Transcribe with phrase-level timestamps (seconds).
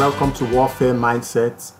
[0.00, 1.72] Welcome to Warfare Mindset.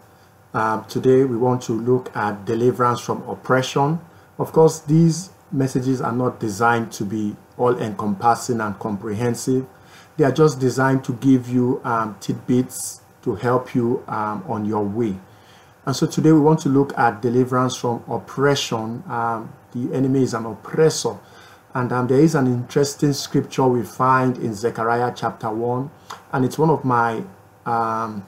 [0.52, 3.98] Um, today we want to look at deliverance from oppression.
[4.38, 9.65] Of course, these messages are not designed to be all encompassing and comprehensive.
[10.19, 14.84] They are just designed to give you um, tidbits to help you um, on your
[14.84, 15.18] way.
[15.87, 19.02] And so today we want to look at deliverance from oppression.
[19.09, 21.16] Um, the enemy is an oppressor.
[21.73, 25.91] And um, there is an interesting scripture we find in Zechariah chapter 1.
[26.34, 27.24] And it's one of my
[27.67, 28.27] um,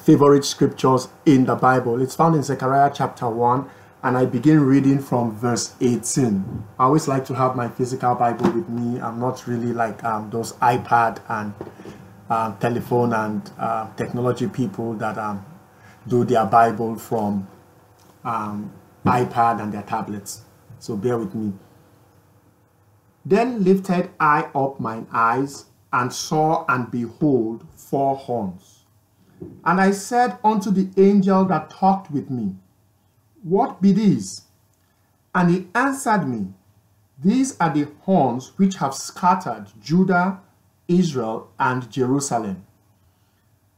[0.00, 2.00] favorite scriptures in the Bible.
[2.00, 3.68] It's found in Zechariah chapter 1.
[4.04, 6.64] And I begin reading from verse 18.
[6.78, 9.00] I always like to have my physical Bible with me.
[9.00, 11.54] I'm not really like um, those iPad and
[12.28, 15.44] um, telephone and uh, technology people that um,
[16.08, 17.46] do their Bible from
[18.24, 18.72] um,
[19.04, 20.42] iPad and their tablets.
[20.80, 21.52] So bear with me.
[23.24, 28.84] Then lifted I up mine eyes and saw and behold four horns.
[29.64, 32.56] And I said unto the angel that talked with me,
[33.42, 34.42] What be these?
[35.34, 36.52] And he answered me,
[37.22, 40.40] These are the horns which have scattered Judah,
[40.88, 42.64] Israel, and Jerusalem.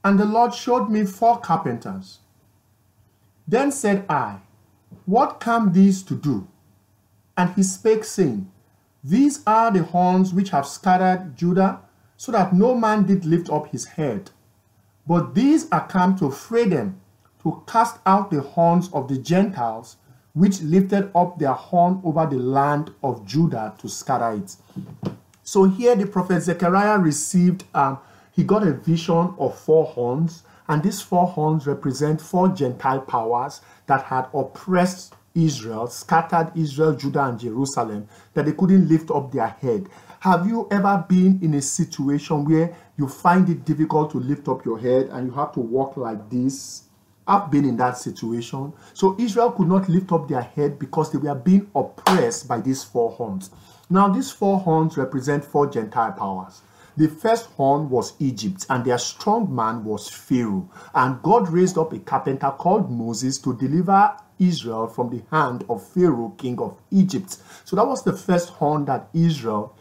[0.02, 2.18] And the Lord showed me four carpenters.
[3.46, 4.38] Then said I,
[5.06, 6.48] What come these to do?
[7.36, 8.50] And he spake, saying,
[9.02, 11.80] These are the horns which have scattered Judah,
[12.16, 14.30] so that no man did lift up his head.
[15.06, 17.00] But these are come to fray them,
[17.42, 19.96] to cast out the horns of the Gentiles,
[20.33, 24.56] which lifted up their horn over the land of Judah to scatter it.
[25.42, 27.98] So here the prophet Zechariah received, um,
[28.33, 33.60] he got a vision of four horns, and these four horns represent four Gentile powers
[33.86, 39.48] that had oppressed Israel, scattered Israel, Judah, and Jerusalem, that they couldn't lift up their
[39.48, 39.89] head.
[40.24, 44.64] Have you ever been in a situation where you find it difficult to lift up
[44.64, 46.85] your head and you have to walk like this?
[47.27, 48.73] I've been in that situation.
[48.95, 52.83] So Israel could not lift up their head because they were being oppressed by these
[52.83, 53.51] four horns.
[53.90, 56.63] Now, these four horns represent four Gentile powers.
[56.96, 60.70] The first horn was Egypt, and their strong man was Pharaoh.
[60.95, 65.86] And God raised up a carpenter called Moses to deliver Israel from the hand of
[65.86, 67.36] Pharaoh, king of Egypt.
[67.67, 69.77] So that was the first horn that Israel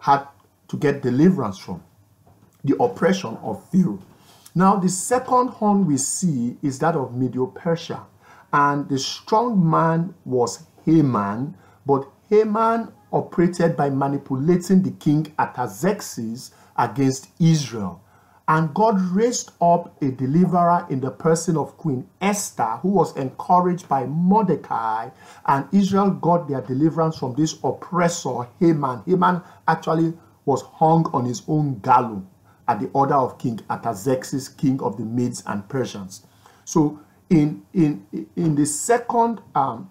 [0.00, 0.26] had
[0.68, 1.82] to get deliverance from
[2.64, 3.98] the oppression of Pharaoh.
[4.54, 8.06] Now, the second horn we see is that of Medo Persia,
[8.52, 17.28] and the strong man was Haman, but Haman operated by manipulating the king Artaxerxes against
[17.38, 18.02] Israel.
[18.48, 23.86] And God raised up a deliverer in the person of Queen Esther, who was encouraged
[23.90, 25.10] by Mordecai,
[25.44, 29.02] and Israel got their deliverance from this oppressor, Haman.
[29.04, 30.14] Haman actually
[30.46, 32.22] was hung on his own gallows
[32.66, 36.26] at the order of King Artaxerxes, king of the Medes and Persians.
[36.64, 39.90] So, in, in, in the second um,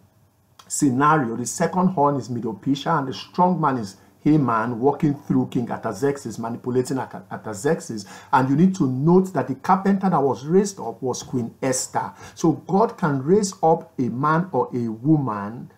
[0.68, 5.71] scenario, the second horn is Medo-Persia, and the strong man is Haman walking through King
[5.71, 8.05] Artaxerxes, manipulating Artaxerxes.
[8.33, 12.11] And you need to note that the carpenter that was raised up was Queen Esther.
[12.35, 15.71] So God can raise up a man or a woman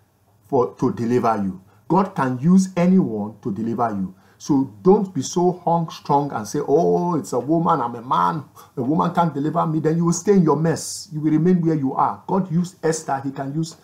[0.47, 1.61] for to deliver you.
[1.87, 4.15] God can use anyone to deliver you.
[4.39, 8.45] So don't be so hung strong and say, Oh, it's a woman, I'm a man,
[8.77, 9.79] a woman can't deliver me.
[9.79, 11.09] Then you will stay in your mess.
[11.11, 12.23] You will remain where you are.
[12.25, 13.75] God used Esther, He can use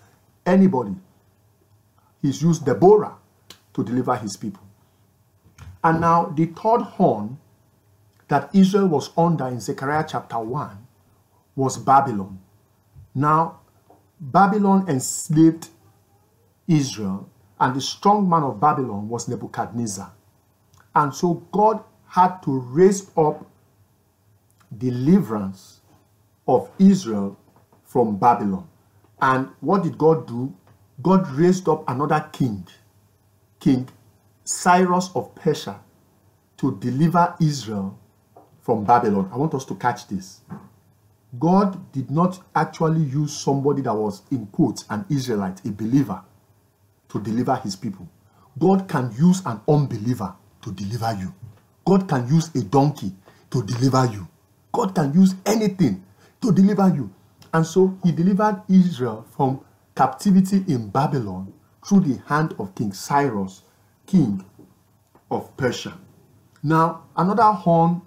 [0.45, 0.95] anybody.
[2.21, 3.17] He's used Deborah
[3.75, 4.63] to deliver his people.
[5.83, 7.37] And now the third horn
[8.27, 10.87] that Israel was under in Zechariah chapter 1
[11.55, 12.39] was Babylon.
[13.13, 13.59] Now,
[14.19, 15.69] Babylon enslaved
[16.67, 17.29] Israel,
[17.59, 20.11] and the strong man of Babylon was Nebuchadnezzar.
[20.95, 23.45] And so God had to raise up
[24.75, 25.81] deliverance
[26.47, 27.37] of Israel
[27.83, 28.67] from Babylon.
[29.21, 30.53] And what did God do?
[31.01, 32.67] God raised up another king
[33.65, 33.89] King
[34.43, 35.79] Cyrus of Persia
[36.57, 37.97] to deliver Israel
[38.61, 39.27] from Babylon.
[39.33, 40.41] I want us to catch this.
[41.39, 46.21] God did not actually use somebody that was, in quotes, an Israelite, a believer,
[47.09, 48.07] to deliver his people.
[48.59, 51.33] God can use an unbeliever to deliver you.
[51.87, 53.13] God can use a donkey
[53.49, 54.27] to deliver you.
[54.73, 56.03] God can use anything
[56.39, 57.09] to deliver you.
[57.51, 59.59] And so he delivered Israel from
[59.95, 61.51] captivity in Babylon
[61.85, 63.61] through the hand of King Cyrus,
[64.05, 64.43] king
[65.29, 65.97] of Persia.
[66.63, 68.01] Now, another horn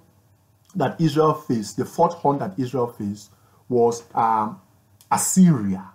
[0.74, 3.30] that Israel faced, the fourth horn that Israel faced,
[3.68, 4.60] was um,
[5.10, 5.90] Assyria.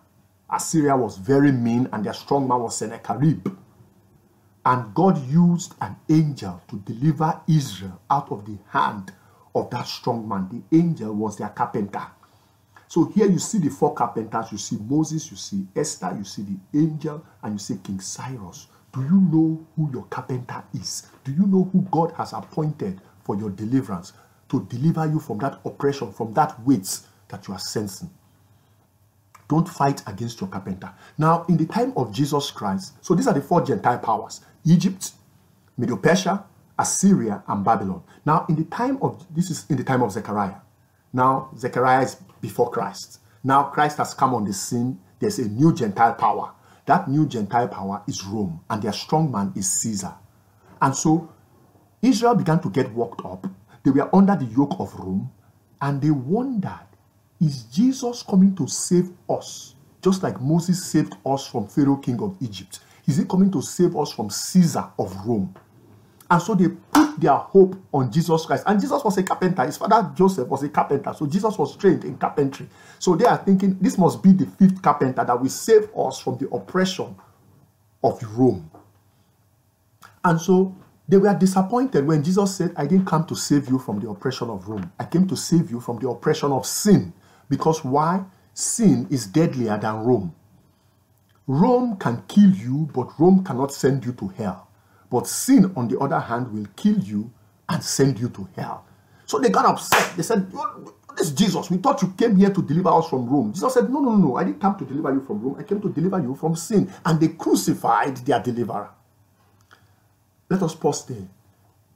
[0.50, 3.48] Assyria was very mean, and their strong man was Sennacherib.
[4.66, 9.12] And God used an angel to deliver Israel out of the hand
[9.54, 10.64] of that strong man.
[10.70, 12.08] The angel was their carpenter.
[12.94, 14.52] So here you see the four carpenters.
[14.52, 18.68] You see Moses, you see Esther, you see the angel, and you see King Cyrus.
[18.94, 21.08] Do you know who your carpenter is?
[21.24, 24.14] Do you know who God has appointed for your deliverance
[24.50, 27.00] to deliver you from that oppression, from that weight
[27.30, 28.12] that you are sensing?
[29.50, 30.94] Don't fight against your carpenter.
[31.18, 35.14] Now, in the time of Jesus Christ, so these are the four Gentile powers Egypt,
[35.80, 36.46] Medo Persia,
[36.78, 38.04] Assyria, and Babylon.
[38.24, 40.58] Now, in the time of this is in the time of Zechariah.
[41.14, 43.20] Now, Zechariah is before Christ.
[43.44, 45.00] Now, Christ has come on the scene.
[45.20, 46.52] There's a new Gentile power.
[46.86, 50.16] That new Gentile power is Rome, and their strong man is Caesar.
[50.82, 51.32] And so,
[52.02, 53.48] Israel began to get worked up.
[53.84, 55.32] They were under the yoke of Rome,
[55.82, 56.88] and they wondered
[57.40, 59.76] is Jesus coming to save us?
[60.02, 62.80] Just like Moses saved us from Pharaoh, king of Egypt.
[63.06, 65.54] Is he coming to save us from Caesar of Rome?
[66.34, 68.64] And so they put their hope on Jesus Christ.
[68.66, 69.66] And Jesus was a carpenter.
[69.68, 71.14] His father Joseph was a carpenter.
[71.14, 72.68] So Jesus was trained in carpentry.
[72.98, 76.40] So they are thinking this must be the fifth carpenter that will save us from
[76.40, 77.16] the oppression
[78.04, 78.68] of Rome.
[80.26, 80.76] And so
[81.08, 84.50] they were disappointed when Jesus said, I didn't come to save you from the oppression
[84.50, 84.92] of Rome.
[85.00, 87.14] I came to save you from the oppression of sin.
[87.48, 88.26] Because why?
[88.56, 90.34] Sin is deadlier than Rome.
[91.46, 94.70] Rome can kill you, but Rome cannot send you to hell.
[95.14, 97.30] But sin, on the other hand, will kill you
[97.70, 98.84] and send you to hell.
[99.28, 100.18] So they got upset.
[100.18, 100.52] They said,
[101.16, 103.54] This Jesus, we thought you came here to deliver us from Rome.
[103.54, 105.58] Jesus said, No, no, no, I didn't come to deliver you from Rome.
[105.60, 106.92] I came to deliver you from sin.
[107.06, 108.90] And they crucified their deliverer.
[110.50, 111.28] Let us pause there.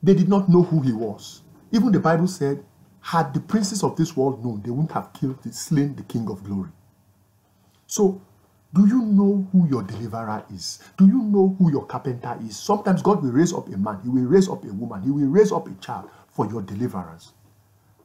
[0.04, 1.42] They did not know who he was.
[1.72, 2.64] Even the Bible said
[3.02, 6.44] had the princes of this world known, they wouldn't have killed, slain the King of
[6.44, 6.70] glory.
[7.88, 8.22] So,
[8.74, 10.80] do you know who your deliverer is?
[10.98, 12.58] Do you know who your carpenter is?
[12.58, 15.28] Sometimes God will raise up a man, He will raise up a woman, He will
[15.28, 17.32] raise up a child for your deliverance.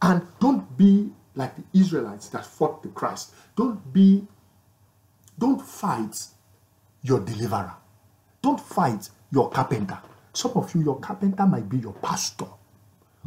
[0.00, 3.32] And don't be like the Israelites that fought the Christ.
[3.56, 4.26] Don't be,
[5.38, 6.26] don't fight
[7.02, 7.74] your deliverer.
[8.40, 9.98] Don't fight your carpenter.
[10.32, 12.46] Some of you, your carpenter might be your pastor.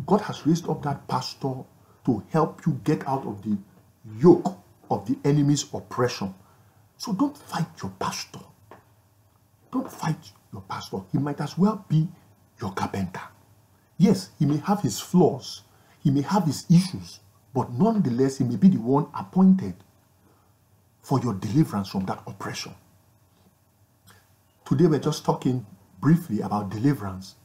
[0.06, 1.54] God has raised up that pastor
[2.06, 3.58] to help you get out of the
[4.20, 4.58] yoke
[4.90, 6.34] of the enemy's oppression.
[6.98, 8.40] So don't fight your pastor.
[9.72, 11.00] Don't fight your pastor.
[11.12, 12.08] He might as well be
[12.62, 13.22] your carpenter.
[13.98, 15.64] Yes, he may have his flaws,
[16.04, 17.20] he may have his issues,
[17.54, 19.76] but nonetheless, he may be the one appointed
[21.02, 22.74] for your deliverance from that oppression.
[24.66, 25.66] Today, we're just talking
[26.02, 27.36] briefly about deliverance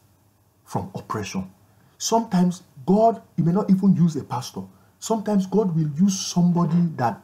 [0.64, 1.50] from oppression.
[1.98, 4.62] Sometimes God, He may not even use a pastor.
[4.98, 7.22] Sometimes God will use somebody that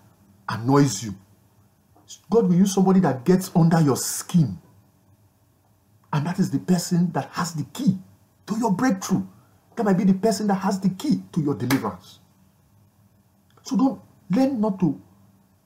[0.48, 1.14] annoys you.
[2.30, 4.58] God will use somebody that gets under your skin.
[6.12, 7.98] And that is the person that has the key
[8.46, 9.26] to your breakthrough.
[9.76, 12.20] That might be the person that has the key to your deliverance.
[13.62, 15.00] So don't learn not to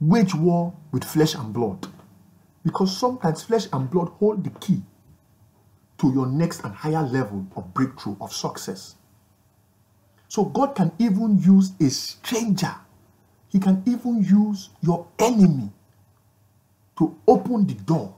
[0.01, 1.87] wage war with flesh and blood.
[2.65, 4.83] Because sometimes flesh and blood hold the key
[5.99, 8.97] to your next and higher level of breakthrough, of success.
[10.29, 12.75] So God can even use a stranger.
[13.49, 15.71] He can even use your enemy
[17.01, 18.15] to open the door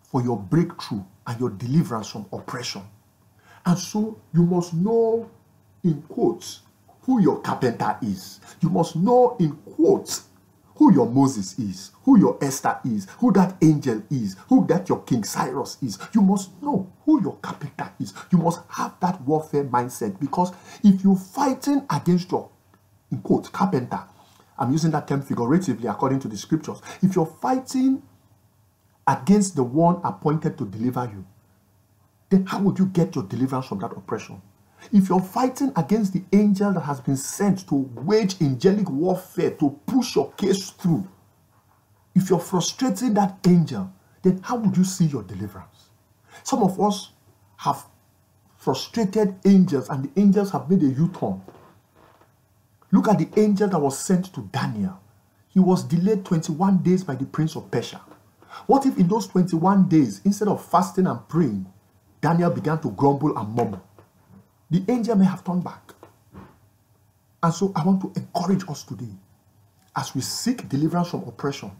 [0.00, 2.82] for your breakthrough and your deliverance from oppression.
[3.66, 5.30] And so you must know,
[5.84, 6.60] in quotes,
[7.02, 8.40] who your carpenter is.
[8.62, 10.24] You must know, in quotes,
[10.76, 15.02] who your Moses is, who your Esther is, who that angel is, who that your
[15.02, 15.98] King Cyrus is.
[16.14, 18.14] You must know who your carpenter is.
[18.32, 20.50] You must have that warfare mindset because
[20.82, 22.48] if you're fighting against your,
[23.12, 24.02] in quote, carpenter,
[24.58, 26.80] I'm using that term figuratively according to the scriptures.
[27.02, 28.02] If you're fighting
[29.06, 31.24] against the one appointed to deliver you,
[32.30, 34.42] then how would you get your deliverance from that oppression?
[34.92, 39.70] If you're fighting against the angel that has been sent to wage angelic warfare to
[39.86, 41.06] push your case through,
[42.14, 43.90] if you're frustrating that angel,
[44.22, 45.90] then how would you see your deliverance?
[46.42, 47.12] Some of us
[47.56, 47.86] have
[48.56, 51.40] frustrated angels, and the angels have made a U turn.
[52.90, 55.00] Look at the angel that was sent to Daniel.
[55.48, 58.00] He was delayed 21 days by the prince of Persia.
[58.66, 61.66] What if in those 21 days, instead of fasting and praying,
[62.20, 63.80] Daniel began to grumble and murmur?
[64.70, 65.94] The angel may have turned back.
[67.42, 69.14] And so I want to encourage us today
[69.96, 71.70] as we seek deliverance from oppression.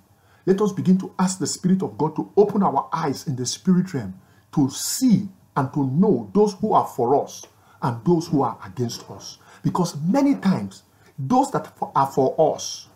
[0.47, 3.45] Let us begin to ask the Spirit of God to open our eyes in the
[3.45, 4.15] spirit realm
[4.55, 7.45] to see and to know those who are for us
[7.83, 9.39] and those who are against us.
[9.63, 10.85] Because many times,
[11.19, 12.89] those that are for us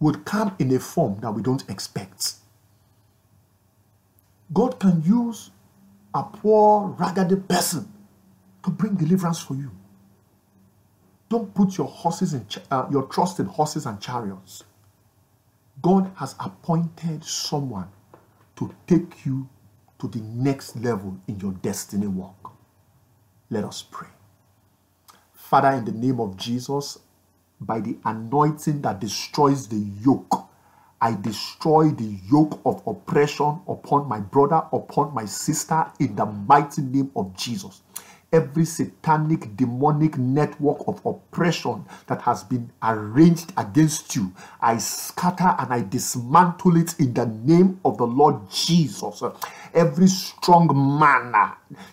[0.00, 2.34] would come in a form that we don't expect.
[4.52, 5.50] God can use
[6.14, 7.90] a poor, ragged person
[8.64, 9.70] to bring deliverance for you.
[11.28, 14.64] Don't put your horses in uh, your trust in horses and chariots.
[15.82, 17.88] God has appointed someone
[18.56, 19.48] to take you
[20.00, 22.52] to the next level in your destiny walk.
[23.50, 24.08] Let us pray.
[25.34, 26.98] Father, in the name of Jesus,
[27.60, 30.48] by the anointing that destroys the yoke,
[31.00, 36.82] I destroy the yoke of oppression upon my brother, upon my sister, in the mighty
[36.82, 37.82] name of Jesus
[38.32, 45.72] every satanic demonic network of oppression that has been arranged against you i scatter and
[45.72, 49.22] i dismantle it in the name of the lord jesus.
[49.74, 50.68] Every strong
[50.98, 51.32] man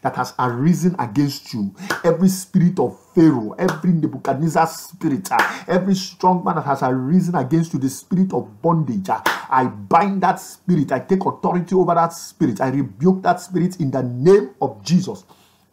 [0.01, 5.29] that has arisen against you every spirit of pharaoh every nebuchadnezzar spirit
[5.67, 10.39] every strong man that has arisen against you the spirit of bondage i bind that
[10.39, 14.83] spirit i take authority over that spirit i rebuke that spirit in the name of
[14.83, 15.23] jesus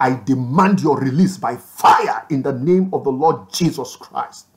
[0.04, 4.48] I demand your release by fire in the name of the Lord Jesus Christ.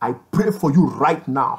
[0.00, 1.56] I pray for you right now,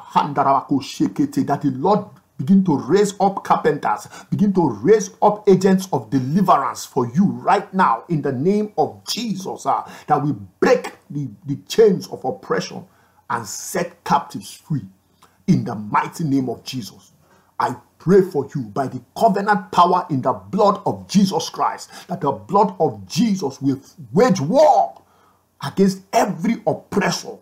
[1.44, 2.06] that the Lord
[2.38, 7.72] begin to raise up carpenters, begin to raise up agents of deliverance for you right
[7.74, 12.86] now in the name of Jesus, uh, that we break the, the chains of oppression
[13.30, 14.86] and set captives free
[15.48, 17.11] in the mighty name of Jesus.
[17.62, 22.20] I pray for you by the covenant power in the blood of Jesus Christ, that
[22.20, 23.80] the blood of Jesus will
[24.12, 25.00] wage war
[25.64, 27.36] against every oppressor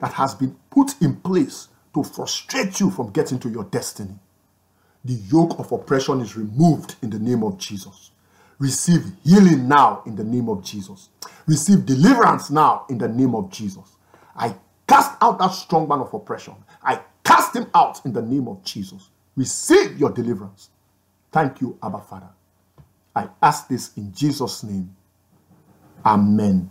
[0.00, 4.18] that has been put in place to frustrate you from getting to your destiny.
[5.04, 8.10] The yoke of oppression is removed in the name of Jesus.
[8.58, 11.08] Receive healing now in the name of Jesus.
[11.46, 13.96] Receive deliverance now in the name of Jesus.
[14.34, 14.56] I
[14.88, 16.54] cast out that strong man of oppression.
[16.82, 19.10] I cast him out in the name of Jesus.
[19.36, 20.70] Receive your deliverance.
[21.30, 22.28] Thank you, Abba Father.
[23.14, 24.94] I ask this in Jesus' name.
[26.04, 26.70] Amen.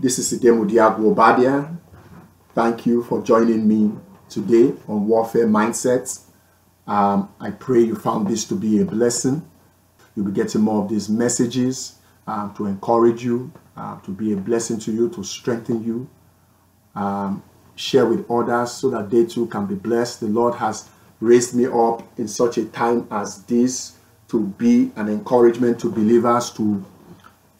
[0.00, 1.76] This is Idemo Diago Obadia.
[2.54, 3.92] Thank you for joining me
[4.28, 6.22] today on Warfare Mindsets.
[6.86, 9.48] Um, I pray you found this to be a blessing.
[10.14, 14.36] You'll be getting more of these messages um, to encourage you, uh, to be a
[14.36, 16.08] blessing to you, to strengthen you.
[16.94, 17.42] Um,
[17.78, 20.20] share with others so that they too can be blessed.
[20.20, 20.88] The Lord has
[21.20, 23.94] raised me up in such a time as this
[24.28, 26.84] to be an encouragement to believers, to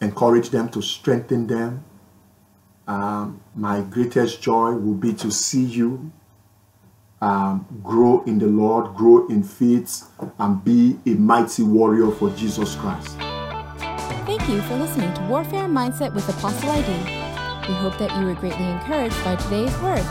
[0.01, 1.83] encourage them, to strengthen them.
[2.87, 6.11] Um, my greatest joy will be to see you
[7.21, 12.75] um, grow in the Lord, grow in faith, and be a mighty warrior for Jesus
[12.75, 13.17] Christ.
[14.25, 17.18] Thank you for listening to Warfare Mindset with Apostle ID.
[17.69, 20.01] We hope that you were greatly encouraged by today's word.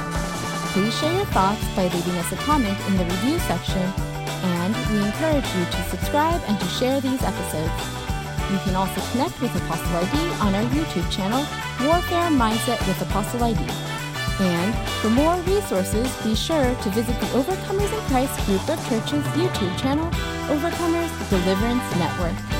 [0.70, 3.82] Please share your thoughts by leaving us a comment in the review section,
[4.62, 7.74] and we encourage you to subscribe and to share these episodes.
[8.54, 11.42] You can also connect with Apostle ID on our YouTube channel,
[11.82, 13.58] Warfare Mindset with Apostle ID.
[14.38, 14.70] And
[15.02, 19.76] for more resources, be sure to visit the Overcomers in Christ group of churches YouTube
[19.82, 20.06] channel,
[20.46, 22.57] Overcomers Deliverance Network.